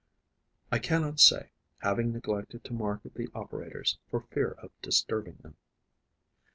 [0.71, 1.51] I cannot say,
[1.83, 5.57] having neglected to mark the operators, for fear of disturbing them.